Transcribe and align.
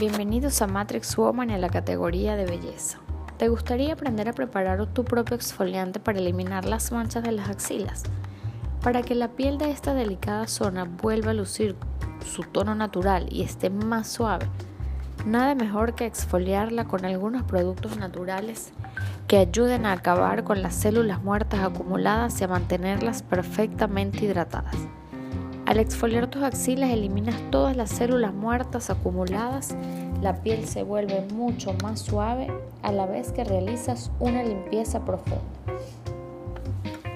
Bienvenidos 0.00 0.62
a 0.62 0.66
Matrix 0.66 1.14
Woman 1.14 1.50
en 1.50 1.60
la 1.60 1.68
categoría 1.68 2.34
de 2.34 2.46
belleza. 2.46 3.00
¿Te 3.36 3.48
gustaría 3.48 3.92
aprender 3.92 4.30
a 4.30 4.32
preparar 4.32 4.86
tu 4.86 5.04
propio 5.04 5.36
exfoliante 5.36 6.00
para 6.00 6.20
eliminar 6.20 6.64
las 6.64 6.90
manchas 6.90 7.22
de 7.22 7.32
las 7.32 7.50
axilas? 7.50 8.04
Para 8.82 9.02
que 9.02 9.14
la 9.14 9.28
piel 9.28 9.58
de 9.58 9.70
esta 9.70 9.92
delicada 9.92 10.48
zona 10.48 10.84
vuelva 10.84 11.32
a 11.32 11.34
lucir 11.34 11.76
su 12.24 12.44
tono 12.44 12.74
natural 12.74 13.26
y 13.30 13.42
esté 13.42 13.68
más 13.68 14.08
suave, 14.08 14.46
nada 15.26 15.54
mejor 15.54 15.94
que 15.94 16.06
exfoliarla 16.06 16.86
con 16.86 17.04
algunos 17.04 17.42
productos 17.42 17.98
naturales 17.98 18.72
que 19.28 19.36
ayuden 19.36 19.84
a 19.84 19.92
acabar 19.92 20.44
con 20.44 20.62
las 20.62 20.74
células 20.74 21.22
muertas 21.22 21.60
acumuladas 21.60 22.40
y 22.40 22.44
a 22.44 22.48
mantenerlas 22.48 23.22
perfectamente 23.22 24.24
hidratadas. 24.24 24.76
Al 25.70 25.78
exfoliar 25.78 26.28
tus 26.28 26.42
axilas 26.42 26.90
eliminas 26.90 27.36
todas 27.52 27.76
las 27.76 27.90
células 27.90 28.34
muertas 28.34 28.90
acumuladas, 28.90 29.76
la 30.20 30.42
piel 30.42 30.66
se 30.66 30.82
vuelve 30.82 31.20
mucho 31.32 31.74
más 31.74 32.00
suave 32.00 32.48
a 32.82 32.90
la 32.90 33.06
vez 33.06 33.30
que 33.30 33.44
realizas 33.44 34.10
una 34.18 34.42
limpieza 34.42 35.04
profunda. 35.04 35.44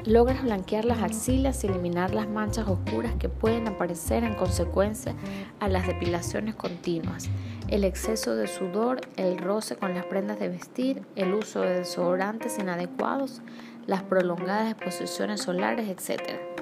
Logras 0.05 0.45
blanquear 0.45 0.85
las 0.85 1.03
axilas 1.03 1.65
y 1.65 1.67
eliminar 1.67 2.15
las 2.15 2.29
manchas 2.29 2.69
oscuras 2.69 3.17
que 3.19 3.29
pueden 3.29 3.67
aparecer 3.67 4.23
en 4.23 4.35
consecuencia 4.35 5.17
a 5.59 5.67
las 5.67 5.89
depilaciones 5.89 6.55
continuas, 6.55 7.29
el 7.67 7.83
exceso 7.83 8.37
de 8.37 8.47
sudor, 8.47 9.01
el 9.17 9.37
roce 9.37 9.75
con 9.75 9.95
las 9.95 10.07
prendas 10.07 10.39
de 10.39 10.49
vestir, 10.49 11.03
el 11.17 11.35
uso 11.35 11.63
de 11.63 11.81
desodorantes 11.81 12.57
inadecuados, 12.61 13.43
las 13.89 14.05
prolongadas 14.05 14.71
exposiciones 14.71 15.43
solares, 15.43 15.89
etc. 15.89 16.54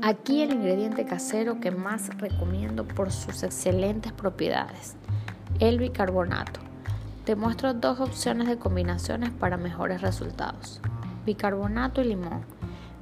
Aquí 0.00 0.42
el 0.42 0.52
ingrediente 0.52 1.04
casero 1.04 1.58
que 1.58 1.72
más 1.72 2.16
recomiendo 2.18 2.86
por 2.86 3.10
sus 3.10 3.42
excelentes 3.42 4.12
propiedades, 4.12 4.94
el 5.58 5.78
bicarbonato. 5.78 6.60
Te 7.24 7.34
muestro 7.34 7.74
dos 7.74 7.98
opciones 7.98 8.46
de 8.46 8.58
combinaciones 8.58 9.30
para 9.30 9.56
mejores 9.56 10.00
resultados. 10.00 10.80
Bicarbonato 11.26 12.00
y 12.00 12.04
limón. 12.04 12.42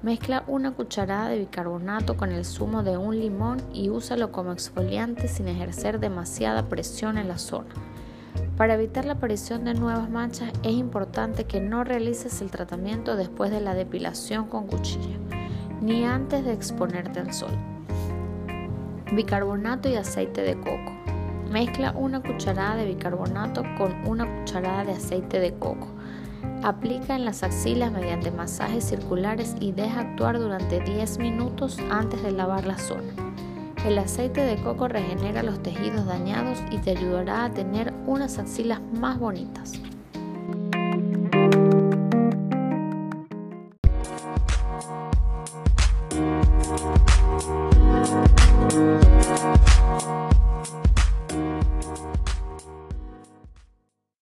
Mezcla 0.03 0.43
una 0.47 0.73
cucharada 0.73 1.29
de 1.29 1.41
bicarbonato 1.41 2.17
con 2.17 2.33
el 2.33 2.47
zumo 2.47 2.83
de 2.83 2.97
un 2.97 3.19
limón 3.19 3.59
y 3.75 3.91
úsalo 3.91 4.33
como 4.33 4.53
exfoliante 4.53 5.29
sin 5.29 5.49
ejercer 5.49 6.01
demasiada 6.01 6.71
presión 6.71 7.19
en 7.19 7.29
la 7.29 7.37
zona. 7.37 7.75
Para 8.57 8.73
evitar 8.73 9.05
la 9.05 9.15
aparición 9.15 9.67
de 9.67 9.75
nuevas 9.75 10.09
manchas 10.09 10.51
es 10.63 10.73
importante 10.73 11.45
que 11.45 11.61
no 11.61 11.85
realices 11.85 12.41
el 12.41 12.51
tratamiento 12.51 13.17
después 13.17 13.51
de 13.51 13.61
la 13.61 13.75
depilación 13.75 14.47
con 14.49 14.67
cuchilla 14.67 15.26
ni 15.81 16.05
antes 16.05 16.45
de 16.45 16.53
exponerte 16.53 17.21
al 17.21 17.33
sol. 17.33 17.51
Bicarbonato 19.13 19.89
y 19.89 19.95
aceite 19.95 20.43
de 20.43 20.57
coco. 20.57 20.93
Mezcla 21.51 21.93
una 21.93 22.23
cucharada 22.23 22.77
de 22.77 22.87
bicarbonato 22.87 23.63
con 23.79 23.95
una 24.07 24.27
cucharada 24.27 24.85
de 24.85 24.93
aceite 24.93 25.39
de 25.39 25.55
coco. 25.55 25.89
Aplica 26.63 27.15
en 27.15 27.25
las 27.25 27.43
axilas 27.43 27.93
mediante 27.93 28.31
masajes 28.31 28.85
circulares 28.85 29.55
y 29.61 29.73
deja 29.73 30.01
actuar 30.01 30.39
durante 30.39 30.81
10 30.81 31.19
minutos 31.19 31.79
antes 31.91 32.23
de 32.23 32.33
lavar 32.33 32.67
la 32.67 32.79
zona. 32.79 33.13
El 33.87 33.99
aceite 33.99 34.41
de 34.41 34.57
coco 34.57 34.89
regenera 34.89 35.45
los 35.45 35.63
tejidos 35.63 36.07
dañados 36.07 36.59
y 36.73 36.79
te 36.79 36.91
ayudará 36.91 37.45
a 37.45 37.51
tener 37.51 37.95
unas 38.07 38.39
axilas 38.39 38.81
más 38.99 39.19
bonitas. 39.19 39.75